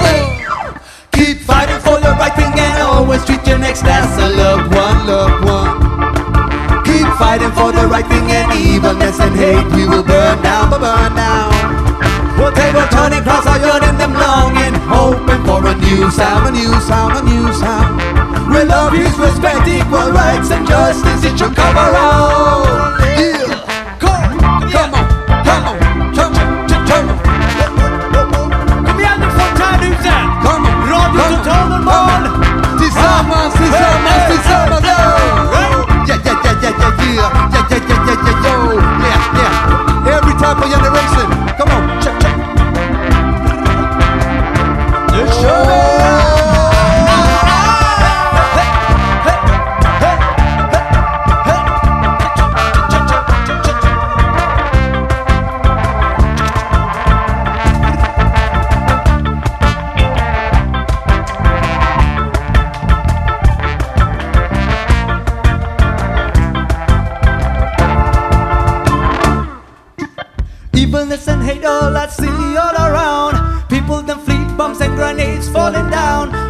Keep 1.12 1.38
fighting 1.49 1.81
for 1.81 1.99
the 2.01 2.12
right 2.21 2.35
thing 2.37 2.53
and 2.53 2.83
always 2.83 3.25
treat 3.25 3.47
your 3.47 3.59
next 3.59 3.85
as 3.85 4.09
a 4.19 4.29
loved 4.29 4.75
one, 4.75 5.07
loved 5.07 5.45
one. 5.45 6.85
Keep 6.85 7.09
fighting 7.17 7.53
for 7.53 7.73
the 7.73 7.87
right 7.88 8.07
thing 8.07 8.31
and 8.31 8.53
evilness 8.53 9.19
and 9.21 9.35
hate 9.35 9.67
we 9.73 9.88
will 9.88 10.05
burn 10.05 10.43
down, 10.43 10.71
but 10.71 10.81
burn 10.81 11.14
down. 11.17 11.53
One 12.38 12.55
table 12.55 12.87
turning, 12.91 13.23
cross 13.23 13.47
are 13.47 13.59
yearning, 13.59 13.99
them 13.99 14.14
longing, 14.14 14.75
hoping 14.87 15.43
for 15.45 15.67
a 15.67 15.75
new 15.75 16.11
sound. 16.11 16.49
A 16.49 16.53
new 16.53 16.73
sound, 16.81 17.17
a 17.17 17.23
new 17.23 17.53
sound. 17.53 18.08
Values, 18.88 19.18
respect, 19.18 19.68
equal 19.68 20.12
rights 20.12 20.51
and 20.51 20.66
justice, 20.66 21.22
it 21.22 21.38
should 21.38 21.55
come 21.55 21.77
around. 21.77 22.68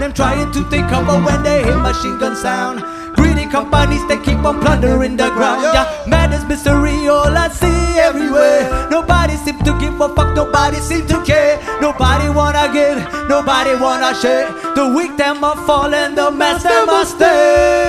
Them 0.08 0.14
trying 0.14 0.52
to 0.52 0.64
take 0.70 0.88
cover 0.88 1.20
when 1.20 1.42
they 1.42 1.62
hear 1.64 1.76
machine 1.76 2.18
gun 2.18 2.34
sound. 2.34 2.80
Greedy 3.14 3.44
companies 3.44 4.06
they 4.08 4.16
keep 4.16 4.38
on 4.38 4.58
plundering 4.60 5.18
the 5.18 5.28
ground. 5.36 5.60
Yeah, 5.60 5.84
madness, 6.06 6.44
misery, 6.48 7.08
all 7.08 7.36
I 7.36 7.48
see 7.48 8.00
everywhere. 8.00 8.88
Nobody 8.90 9.36
seem 9.36 9.58
to 9.64 9.76
give 9.78 10.00
a 10.00 10.08
fuck, 10.14 10.34
nobody 10.34 10.78
seem 10.78 11.06
to 11.08 11.22
care. 11.24 11.60
Nobody 11.82 12.30
wanna 12.30 12.72
give, 12.72 12.96
nobody 13.28 13.74
wanna 13.76 14.14
share. 14.14 14.48
The 14.74 14.94
weak 14.96 15.18
them 15.18 15.44
are 15.44 15.56
falling, 15.66 16.14
the 16.14 16.30
master 16.30 16.86
must 16.86 17.16
stay. 17.16 17.84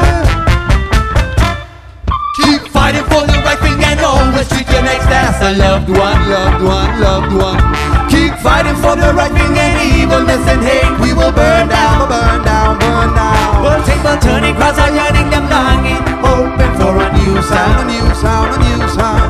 Keep 2.43 2.67
fighting 2.67 3.07
for 3.07 3.23
the 3.31 3.39
right 3.47 3.59
thing 3.63 3.79
and 3.81 3.99
always 4.01 4.49
treat 4.49 4.67
your 4.67 4.83
next 4.83 5.07
as 5.07 5.39
a 5.39 5.57
loved 5.57 5.87
one, 5.87 6.29
loved 6.29 6.63
one, 6.65 6.99
loved 6.99 7.33
one. 7.33 8.09
Keep 8.09 8.33
fighting 8.43 8.75
for 8.83 8.97
the 8.97 9.13
right 9.13 9.31
thing 9.31 9.57
and 9.57 9.98
evilness 10.09 10.41
and 10.49 10.61
hate 10.65 10.93
we 10.99 11.13
will 11.13 11.31
burn 11.31 11.69
down, 11.69 12.09
Burn 12.09 12.41
down, 12.43 12.79
burn 12.79 13.13
down. 13.13 13.61
World 13.61 13.85
table 13.85 14.17
turning, 14.17 14.55
crowds 14.55 14.79
are 14.79 14.89
yearning, 14.89 15.29
them 15.29 15.45
longing, 15.49 16.01
hoping 16.25 16.73
for 16.81 16.97
a 16.97 17.07
new 17.13 17.37
Sound, 17.41 17.79
a 17.81 17.85
new 17.85 18.07
sound, 18.15 18.49
a 18.53 18.57
new 18.57 18.89
sound. 18.89 19.29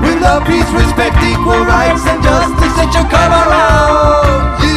With 0.00 0.20
love, 0.20 0.44
peace, 0.46 0.70
respect, 0.72 1.16
equal 1.22 1.64
rights 1.64 2.04
and 2.06 2.22
justice, 2.22 2.76
it 2.82 2.88
should 2.92 3.08
come 3.10 3.32
around. 3.32 4.62
Yeah. 4.62 4.73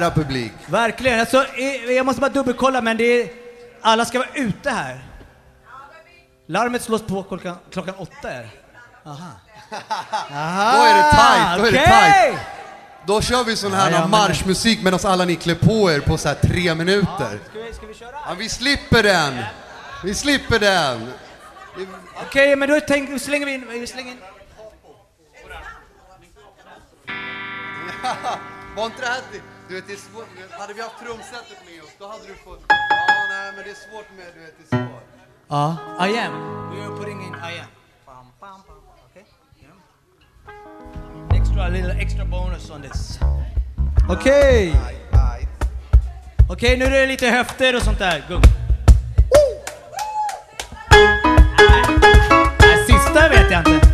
Kära 0.00 0.10
publik. 0.10 0.52
Verkligen. 0.66 1.20
Alltså, 1.20 1.44
eh, 1.44 1.92
jag 1.92 2.06
måste 2.06 2.20
bara 2.20 2.30
dubbelkolla, 2.30 2.80
men 2.80 2.96
det 2.96 3.04
är, 3.04 3.28
alla 3.80 4.04
ska 4.04 4.18
vara 4.18 4.28
ute 4.34 4.70
här. 4.70 5.04
Larmet 6.48 6.82
slås 6.82 7.02
på 7.02 7.22
klockan, 7.22 7.56
klockan 7.70 7.94
åtta. 7.94 8.30
Är. 8.30 8.50
Aha. 9.06 9.30
Då 10.76 10.82
är 10.82 10.94
det 10.96 11.10
tight, 11.10 11.58
då 11.58 11.66
är 11.66 11.72
det 11.72 11.78
Okej! 11.78 12.30
tight. 12.30 12.40
Då 13.06 13.20
kör 13.20 13.44
vi 13.44 13.56
sån 13.56 13.72
här 13.72 13.90
Ja, 13.90 13.98
ja, 13.98 14.06
marschmusik 14.06 14.82
medan 14.82 15.00
alla 15.04 15.24
ni 15.24 15.36
klär 15.36 15.54
på 15.54 15.90
er 15.90 16.00
på 16.00 16.18
så 16.18 16.28
här 16.28 16.34
tre 16.34 16.74
minuter. 16.74 17.40
Ska 17.50 17.62
vi, 17.62 17.72
ska 17.72 17.86
vi 17.86 17.94
köra? 17.94 18.10
Ja, 18.28 18.34
vi 18.38 18.48
slipper 18.48 19.02
den. 19.02 19.42
Vi 20.04 20.14
slipper 20.14 20.58
den. 20.58 21.12
Okej, 22.26 22.56
men 22.56 22.68
då 22.68 22.80
tänk, 22.88 23.22
slänger 23.22 23.46
vi 23.46 23.54
in... 23.54 23.66
Vi 23.70 23.86
slänger 23.86 24.12
in. 24.12 24.18
Var 28.76 28.86
inte 28.86 29.00
det 29.00 29.06
här 29.06 29.55
du 29.68 29.74
vet, 29.74 29.86
det 29.86 29.92
är 29.92 29.96
svårt. 29.96 30.28
Hade 30.50 30.74
vi 30.74 30.80
haft 30.82 30.98
trumsetet 30.98 31.58
med 31.66 31.82
oss, 31.82 31.90
då 31.98 32.06
hade 32.06 32.26
du 32.26 32.34
fått... 32.34 32.64
Ja, 32.68 32.74
nej, 33.30 33.52
men 33.54 33.64
det 33.64 33.70
är 33.70 33.90
svårt 33.90 34.06
med... 34.16 34.26
Du 34.34 34.40
vet, 34.40 34.54
det 34.58 34.76
är 34.76 34.86
svårt. 34.86 35.02
Ja, 35.48 35.76
uh, 36.00 36.10
I 36.10 36.18
am. 36.18 36.32
We 36.70 36.82
are 36.84 36.96
putting 36.96 37.20
in 37.22 37.34
I 37.34 37.58
am. 37.58 37.66
Bam, 38.06 38.26
bam, 38.40 38.62
bam. 38.66 38.76
Okay. 39.10 39.22
Yeah. 39.62 41.40
Extra, 41.40 41.68
little 41.68 41.92
extra 42.02 42.24
bonus 42.24 42.70
on 42.70 42.82
this. 42.82 43.18
Okej! 44.08 44.70
Okay. 44.70 45.46
Okej, 46.50 46.74
okay, 46.74 46.76
nu 46.76 46.84
är 46.84 47.00
det 47.00 47.06
lite 47.06 47.28
höfter 47.28 47.76
och 47.76 47.82
sånt 47.82 47.98
där. 47.98 48.24
Gung. 48.28 48.42
Sista 52.86 53.28
vet 53.28 53.50
jag 53.50 53.60
inte. 53.60 53.85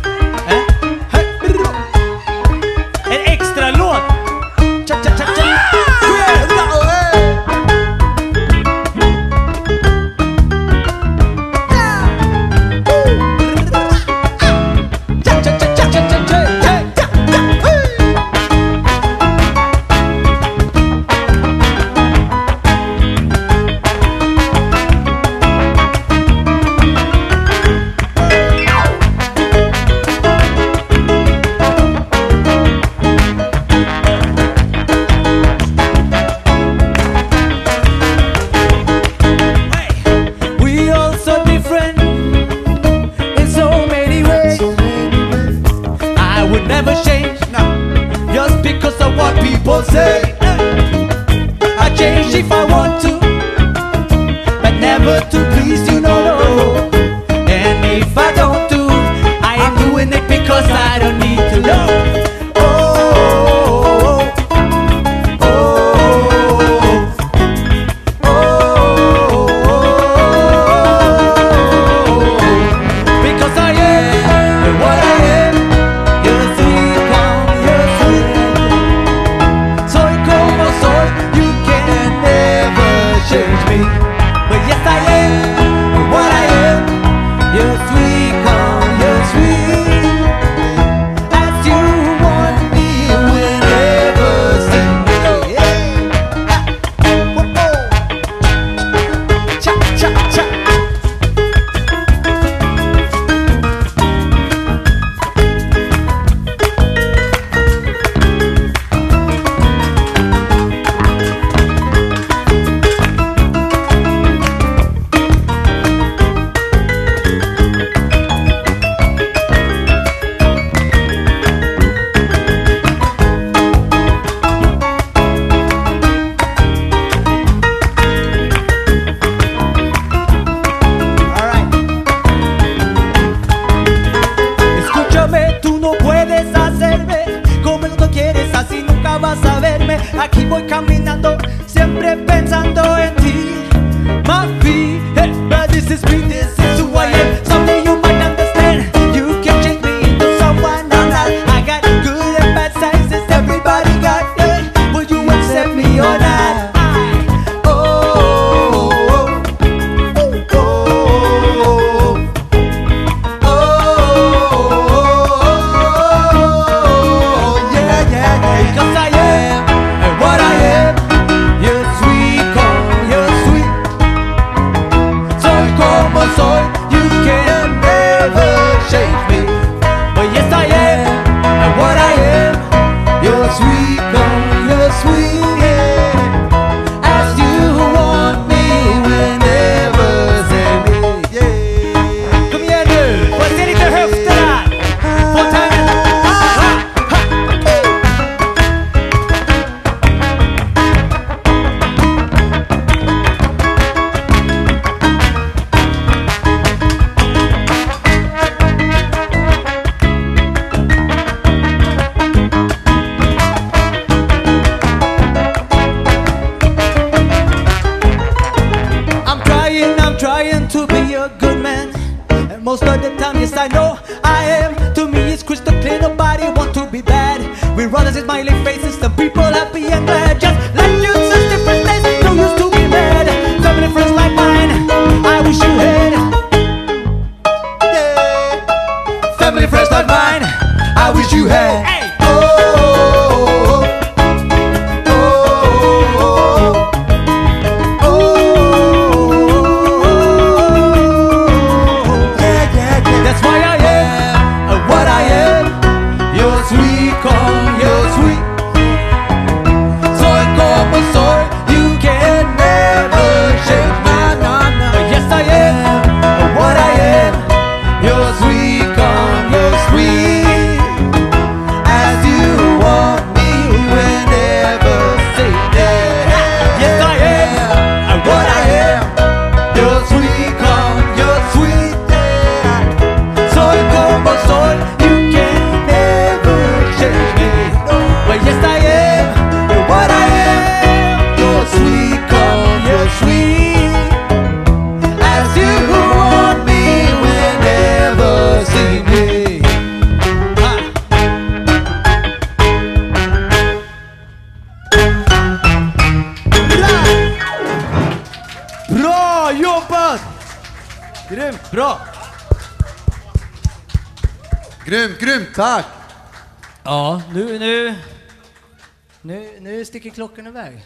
Sticker 320.13 320.27
klockan 320.27 320.47
iväg. 320.47 320.81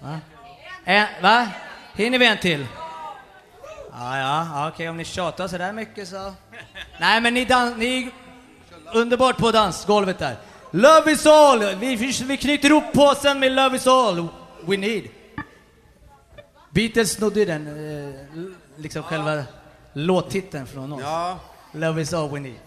Va? 0.00 0.20
En, 0.84 1.06
va? 1.22 1.48
Hinner 1.94 2.18
vi 2.18 2.26
en 2.26 2.38
till? 2.38 2.66
Ja, 3.92 4.18
ja, 4.18 4.46
ja 4.54 4.68
okej, 4.68 4.88
om 4.88 4.96
ni 4.96 5.04
tjatar 5.04 5.48
så 5.48 5.58
där 5.58 5.72
mycket 5.72 6.08
så... 6.08 6.34
Nej, 7.00 7.20
men 7.20 7.34
ni, 7.34 7.44
dan- 7.44 7.78
ni 7.78 8.10
underbart 8.94 9.36
på 9.36 9.50
dansgolvet 9.50 10.18
där. 10.18 10.36
Love 10.70 11.12
is 11.12 11.26
all! 11.26 11.74
Vi, 11.76 11.96
vi, 11.96 12.12
vi 12.24 12.36
knyter 12.36 12.68
ihop 12.70 12.92
påsen 12.92 13.38
med 13.38 13.52
Love 13.52 13.76
is 13.76 13.86
all 13.86 14.28
we 14.66 14.76
need. 14.76 15.08
Beatles 16.70 17.12
snodde 17.12 17.44
den, 17.44 17.66
eh, 17.66 18.14
liksom 18.76 19.02
själva 19.02 19.44
låttiteln 19.92 20.66
från 20.66 20.92
oss. 20.92 21.00
Ja, 21.02 21.38
Love 21.72 22.02
is 22.02 22.12
all 22.14 22.30
we 22.30 22.40
need. 22.40 22.60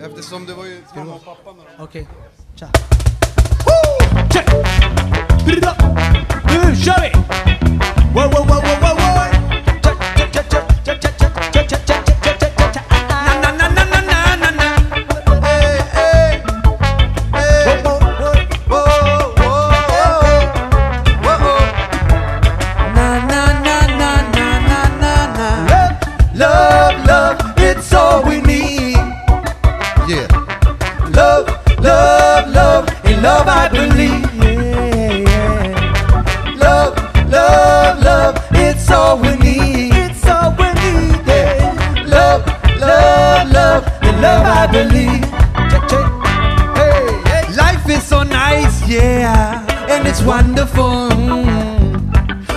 eftersom 0.00 0.46
det 0.46 0.54
var 0.54 0.64
ju 0.64 0.82
mamma 0.94 1.14
och 1.14 1.24
pappa 1.24 1.52
med 1.52 1.64
dem. 1.64 1.84
Okej, 1.84 2.08
tja. 2.56 2.68
Beat 5.46 5.58
it 5.58 5.64
up. 5.64 5.78
Move, 6.50 6.76
show 6.76 6.94
it. 7.00 7.14
Whoa, 8.12 8.28
whoa, 8.28 8.42
whoa, 8.44 8.60
whoa, 8.60 8.76
whoa, 8.82 8.94
whoa. 8.96 9.30
Check, 9.82 10.32
check, 10.32 10.50
check, 10.50 10.84
check, 10.84 11.00
check. 11.00 11.17
It's 50.08 50.22
wonderful. 50.22 51.10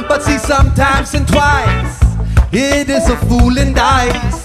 But 0.08 0.24
see, 0.24 0.38
sometimes 0.38 1.14
and 1.14 1.28
twice, 1.28 2.00
it 2.54 2.90
is 2.90 3.10
a 3.10 3.18
fool 3.28 3.58
and 3.60 3.76
dice. 3.76 4.40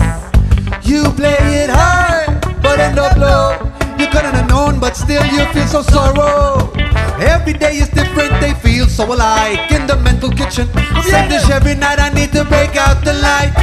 You 0.82 1.04
play 1.12 1.38
it 1.62 1.70
hard, 1.70 2.40
but 2.62 2.80
end 2.80 2.98
up 2.98 3.16
low. 3.16 3.54
You 3.98 4.06
couldn't 4.08 4.34
have 4.34 4.48
known, 4.48 4.80
but 4.80 4.96
still 4.96 5.24
you 5.26 5.44
feel 5.52 5.68
so 5.68 5.82
sorrow. 5.82 6.72
Every 7.18 7.52
day 7.52 7.76
is 7.76 7.88
different, 7.88 8.32
they 8.40 8.54
feel 8.54 8.86
so 8.86 9.04
alike 9.14 9.70
in 9.70 9.86
the 9.86 9.96
mental 9.96 10.30
kitchen. 10.30 10.66
Same 11.02 11.28
dish 11.28 11.48
every 11.50 11.76
night, 11.76 12.00
I 12.00 12.10
need 12.10 12.32
to 12.32 12.44
break 12.44 12.74
out 12.76 13.04
the 13.04 13.14
light. 13.14 13.54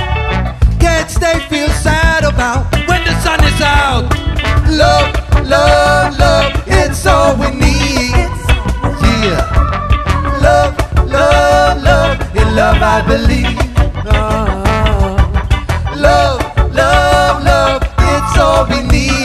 Can't 0.80 1.10
stay, 1.10 1.40
feel 1.50 1.70
sad 1.86 2.24
about 2.24 2.72
when 2.88 3.04
the 3.04 3.16
sun 3.22 3.44
is 3.44 3.62
out. 3.62 4.08
Love, 4.70 5.12
love, 5.46 6.18
love, 6.18 6.64
it's 6.66 7.06
all 7.06 7.36
we 7.36 7.52
need. 7.52 7.93
Yeah. 9.24 9.40
Love, 10.42 10.76
love, 11.10 11.82
love, 11.82 12.36
in 12.36 12.56
love 12.58 12.82
I 12.82 13.02
believe. 13.08 13.58
Ah. 14.06 15.96
Love, 15.96 16.42
love, 16.76 17.44
love, 17.46 17.82
it's 18.00 18.38
all 18.38 18.68
we 18.68 18.82
need. 18.86 19.23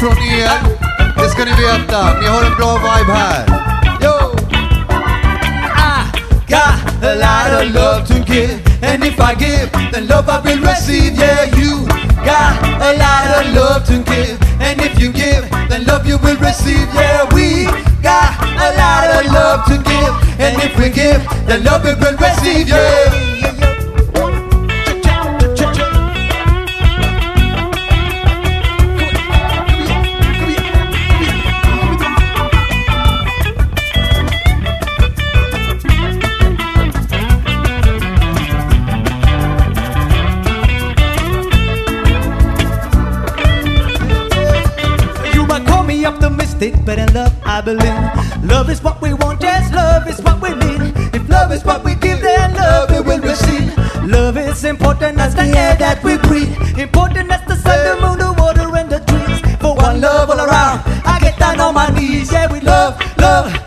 Från 0.00 0.18
er. 0.18 0.58
Det 1.16 1.28
ska 1.30 1.44
ni 1.44 1.50
veta. 1.50 2.20
Ni 2.20 2.26
har 2.26 2.42
en 2.44 2.54
bra 2.56 2.72
vibe 2.76 3.12
här. 3.12 3.44
Yo! 4.00 4.36
I 5.76 6.04
got 6.48 7.04
a 7.04 7.14
lot 7.14 7.62
of 7.62 7.74
love 7.74 8.06
to 8.06 8.32
give. 8.32 8.58
And 8.82 9.04
if 9.04 9.20
I 9.20 9.34
give, 9.34 9.70
then 9.92 10.06
love 10.06 10.28
I 10.28 10.40
will 10.44 10.60
receive. 10.60 11.12
Yeah, 11.18 11.44
you 11.58 11.86
got 12.24 12.52
a 12.80 12.92
lot 13.04 13.28
of 13.38 13.54
love 13.54 13.84
to 13.86 13.96
give. 14.12 14.36
And 14.60 14.80
if 14.80 15.00
you 15.00 15.12
give, 15.12 15.44
then 15.68 15.84
love 15.84 16.06
you 16.08 16.18
will 16.18 16.36
receive. 16.36 16.88
Yeah, 16.94 17.24
we 17.34 17.64
got 18.02 18.30
a 18.66 18.68
lot 18.80 19.08
of 19.16 19.32
love 19.32 19.64
to 19.66 19.76
give. 19.90 20.14
And 20.38 20.56
if 20.62 20.78
we 20.78 20.90
give, 20.90 21.22
then 21.46 21.64
love 21.64 21.84
we 21.84 21.94
will 21.94 22.16
receive. 22.16 22.68
Yeah. 22.68 23.55
But 46.58 46.98
in 46.98 47.12
love 47.12 47.32
I 47.44 47.60
believe. 47.60 48.44
Love 48.44 48.70
is 48.70 48.82
what 48.82 49.00
we 49.02 49.12
want, 49.12 49.42
yes, 49.42 49.70
love 49.74 50.08
is 50.08 50.20
what 50.22 50.40
we 50.40 50.50
need. 50.54 50.92
If 51.14 51.28
love 51.28 51.52
is 51.52 51.64
what 51.64 51.84
we 51.84 51.94
give, 51.96 52.20
then 52.20 52.54
love 52.54 52.90
we 52.90 53.00
will 53.00 53.20
receive. 53.20 53.76
Love 54.04 54.38
is 54.38 54.64
important 54.64 55.18
as 55.18 55.34
the 55.34 55.42
air 55.42 55.76
that 55.76 56.02
we 56.02 56.16
breathe. 56.16 56.78
Important 56.78 57.30
as 57.30 57.42
the 57.46 57.56
sun, 57.56 57.78
the 57.84 58.06
moon, 58.06 58.18
the 58.18 58.32
water, 58.40 58.74
and 58.76 58.88
the 58.90 59.00
trees. 59.00 59.40
For 59.60 59.74
one 59.74 60.00
love 60.00 60.30
all 60.30 60.40
around, 60.40 60.80
I 61.04 61.18
get 61.20 61.38
down 61.38 61.60
on 61.60 61.74
my 61.74 61.88
knees. 61.90 62.32
Yeah, 62.32 62.50
we 62.50 62.60
love, 62.60 62.98
love. 63.18 63.65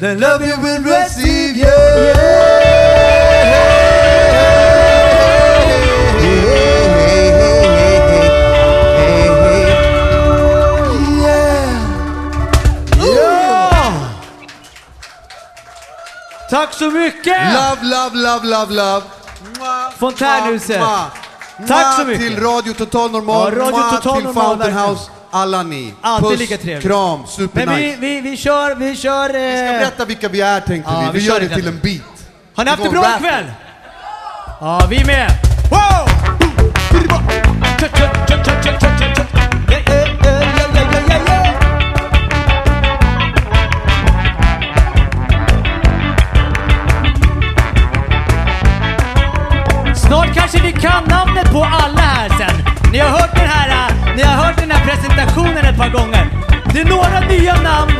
the 0.00 0.14
love 0.16 0.40
you 0.40 0.58
will 0.60 0.82
receive 0.82 1.56
you. 1.56 1.64
Yeah. 1.64 2.50
Tack 16.50 16.72
så 16.74 16.90
mycket! 16.90 17.26
Love, 17.54 17.82
love, 17.82 18.16
love, 18.16 18.46
love, 18.46 18.74
love. 18.74 19.02
Fontänhuset. 19.98 20.80
Tack 21.68 21.96
så 21.96 22.04
mycket. 22.04 22.20
till 22.22 22.40
Radio 22.40 22.72
Total 22.74 23.10
Normal. 23.10 23.52
Ja, 23.52 23.64
Radio 23.64 23.82
Total 23.96 24.22
till 24.22 24.32
Fountain 24.32 24.72
House. 24.72 25.10
Alla 25.30 25.62
ni. 25.62 25.94
Alltid 26.00 26.38
lika 26.38 26.56
trevligt. 26.56 26.82
kram, 26.86 27.26
super 27.26 27.66
Men 27.66 27.76
vi, 27.76 27.96
vi, 28.00 28.20
vi 28.20 28.36
kör, 28.36 28.74
vi 28.74 28.96
kör... 28.96 29.28
Vi 29.28 29.56
ska 29.56 29.66
Eh, 29.74 29.78
berätta 29.80 30.04
vilka 30.04 30.28
vi 30.28 30.40
är 30.40 30.60
tänkte 30.60 30.90
Ja, 30.92 31.00
vi. 31.00 31.06
vi 31.12 31.18
Vi 31.20 31.26
gör 31.26 31.40
det 31.40 31.48
till 31.48 31.68
en 31.68 31.78
beat. 31.82 32.02
har 32.56 32.64
ni 32.64 32.70
haft 32.70 32.82
var 32.82 32.90
bra 32.90 33.02
rap. 33.02 33.16
ikväll? 33.20 33.44
Ja, 34.60 34.86
vi 34.90 35.04
med! 35.04 35.30
Wow! 35.70 36.08
Snart 49.94 50.34
kanske 50.34 50.62
ni 50.62 50.72
kan 50.72 51.04
namnet 51.04 51.52
på 51.52 51.64
alla 51.64 52.00
här 52.00 52.28
sen. 52.28 52.56
Ni 52.92 52.98
har 52.98 53.08
hört 53.10 53.30
den 53.34 53.46
här, 53.48 53.68
äh, 53.90 54.16
ni 54.16 54.22
har 54.22 54.44
hört 54.44 54.59
presentationen 54.90 55.64
ett 55.64 55.76
par 55.76 55.88
gånger. 55.88 56.28
Det 56.72 56.80
är 56.80 56.84
några 56.84 57.20
nya 57.20 57.54
namn. 57.54 57.92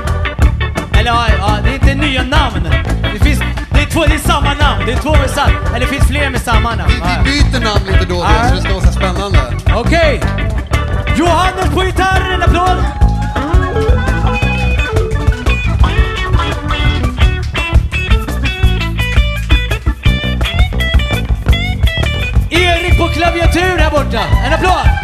Eller 0.93 1.11
ja, 1.11 1.27
ja 1.39 1.59
det 1.65 1.71
är 1.71 1.75
inte 1.75 1.95
nya 1.95 2.23
namn. 2.23 2.69
Det 3.13 3.19
finns, 3.25 3.41
det 3.71 3.81
är 3.81 3.87
två, 3.87 4.05
det 4.07 4.15
är 4.15 4.19
samma 4.19 4.55
namn. 4.55 4.87
Det 4.87 4.93
är 4.93 4.97
två 4.97 5.11
med 5.11 5.31
samma, 5.31 5.53
eller 5.69 5.81
det 5.81 5.87
finns 5.87 6.09
fler 6.09 6.31
med 6.31 6.41
samma 6.41 6.75
namn. 6.75 6.89
Vi, 6.89 6.95
vi 6.95 7.31
byter 7.31 7.65
namn 7.65 7.87
lite 7.87 8.05
då 8.05 8.17
och 8.17 8.25
då, 8.25 8.49
så 8.49 8.55
det 8.55 8.61
ska 8.61 8.73
vara 8.73 8.85
så 8.85 8.93
spännande. 8.93 9.39
Okej. 9.75 10.21
Johannes 11.17 11.75
på 11.75 11.85
gitarr, 11.85 12.33
en 12.35 12.43
applåd. 12.43 12.85
Erik 22.51 22.99
på 22.99 23.09
klaviatur 23.09 23.79
här 23.79 23.91
borta. 23.91 24.21
En 24.47 24.53
applåd. 24.53 25.00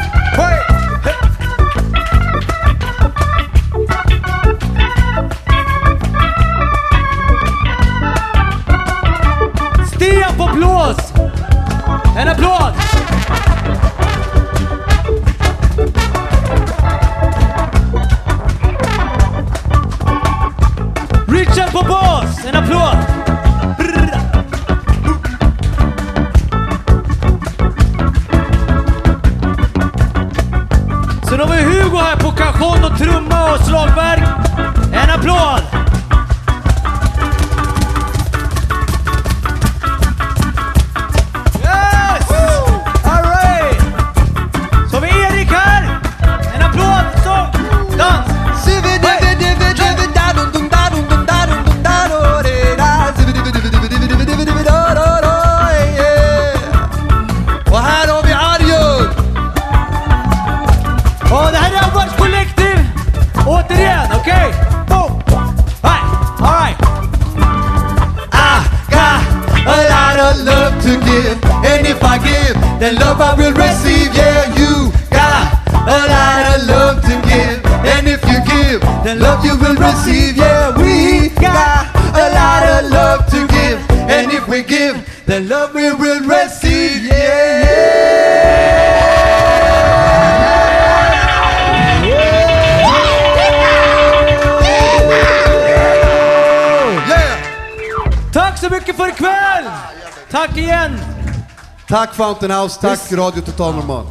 Tack 101.97 102.15
Fountain 102.15 102.51
House, 102.51 102.81
tack 102.81 103.13
Radio 103.13 103.43
Total 103.43 103.75
Normal. 103.75 104.07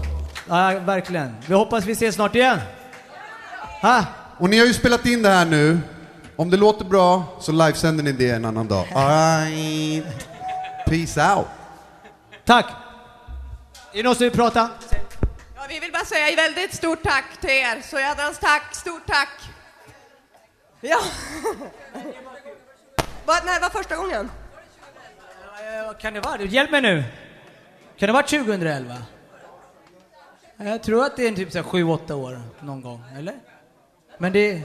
Ja, 0.47 0.79
verkligen. 0.79 1.36
Vi 1.47 1.53
hoppas 1.53 1.86
vi 1.86 1.91
ses 1.91 2.15
snart 2.15 2.36
igen. 2.36 2.59
Ha? 3.81 4.05
Och 4.38 4.49
ni 4.49 4.59
har 4.59 4.65
ju 4.65 4.73
spelat 4.73 5.05
in 5.05 5.21
det 5.21 5.29
här 5.29 5.45
nu. 5.45 5.79
Om 6.36 6.49
det 6.49 6.57
låter 6.57 6.86
bra 6.86 7.23
så 7.39 7.51
livesänder 7.51 8.03
ni 8.03 8.11
det 8.11 8.29
en 8.29 8.45
annan 8.45 8.67
dag. 8.67 8.88
Alright. 8.95 10.05
Peace 10.86 11.33
out. 11.36 11.47
Tack! 12.45 12.65
Är 13.93 13.97
det 13.97 14.03
någon 14.03 14.15
som 14.15 14.23
vill 14.23 14.33
prata? 14.33 14.69
Ja, 15.55 15.61
vi 15.69 15.79
vill 15.79 15.91
bara 15.91 16.05
säga 16.05 16.36
väldigt 16.36 16.73
stort 16.75 17.03
tack 17.03 17.25
till 17.41 17.49
er. 17.49 17.81
Så 17.81 17.99
jädrans 17.99 18.39
tack, 18.39 18.75
stort 18.75 19.05
tack. 19.07 19.29
Ja. 20.81 20.99
Vad, 23.25 23.45
när 23.45 23.61
var 23.61 23.69
första 23.69 23.95
gången? 23.95 24.31
Vad 25.86 25.97
kan 25.97 26.13
det 26.13 26.21
vara? 26.21 26.41
Hjälp 26.41 26.71
mig 26.71 26.81
nu. 26.81 27.03
Kan 27.97 28.07
det 28.07 28.13
ha 28.13 28.21
varit 28.21 28.29
2011? 28.29 28.95
Jag 30.57 30.83
tror 30.83 31.05
att 31.05 31.15
det 31.15 31.23
är 31.23 31.27
en 31.27 31.35
typ 31.35 31.49
7-8 31.49 32.13
år 32.13 32.41
någon 32.59 32.81
gång, 32.81 33.03
eller? 33.17 33.35
Men 34.17 34.33
det... 34.33 34.61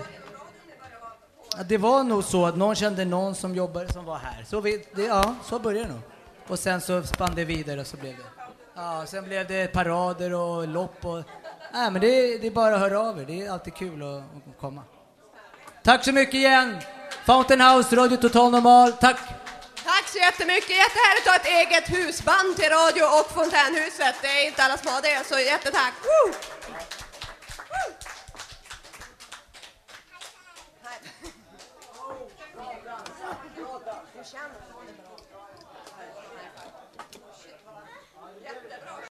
Det 1.69 1.79
var 1.79 2.05
nog 2.05 2.25
så 2.25 2.47
att 2.47 2.57
någon 2.57 2.75
kände 2.75 3.05
någon 3.05 3.35
som 3.35 3.55
jobbade 3.55 3.93
som 3.93 4.05
var 4.05 4.19
här. 4.19 4.45
Så, 4.45 4.61
vi, 4.61 4.85
det, 4.95 5.03
ja, 5.03 5.35
så 5.45 5.59
började 5.59 5.89
det 5.89 5.95
nog. 5.95 6.03
Och 6.49 6.59
sen 6.59 6.81
så 6.81 7.03
spann 7.03 7.35
det 7.35 7.45
vidare 7.45 7.81
och 7.81 7.87
så 7.87 7.97
blev 7.97 8.17
det. 8.17 8.23
Ja, 8.75 9.05
sen 9.07 9.25
blev 9.25 9.47
det 9.47 9.73
parader 9.73 10.35
och 10.35 10.69
lopp 10.69 11.05
och... 11.05 11.23
Nej, 11.73 11.91
men 11.91 12.01
det, 12.01 12.39
det 12.39 12.47
är 12.47 12.51
bara 12.51 12.75
att 12.75 12.81
höra 12.81 13.01
av 13.01 13.21
er. 13.21 13.25
Det 13.25 13.47
är 13.47 13.51
alltid 13.51 13.75
kul 13.75 14.03
att, 14.03 14.19
att 14.19 14.61
komma. 14.61 14.83
Tack 15.83 16.05
så 16.05 16.13
mycket 16.13 16.35
igen! 16.35 16.77
Fountain 17.25 17.61
House, 17.61 17.97
Radio 17.97 18.17
Total 18.17 18.51
Normal. 18.51 18.93
Tack! 18.93 19.19
Tack 19.85 20.09
så 20.09 20.19
jättemycket. 20.19 20.71
Jättehärligt 20.71 21.27
att 21.27 21.33
ha 21.33 21.41
ett 21.43 21.47
eget 21.47 21.89
husband 21.97 22.57
till 22.57 22.71
radio 22.71 23.03
och 23.03 23.27
Fontänhuset. 23.35 24.15
Det 24.23 24.29
är 24.29 24.47
inte 24.47 24.63
alla 24.65 24.79
som 24.79 24.89
har 24.93 25.03
det, 25.03 25.25
så 25.29 25.39
jättetack. 25.39 25.95
Woo! 26.03 26.35